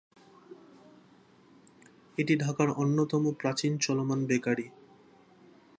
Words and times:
এটি 2.17 2.33
ঢাকার 2.35 2.69
অন্যতম 2.73 3.23
প্রাচীন 3.31 3.73
চলমান 3.77 4.19
বেকারি। 4.25 4.67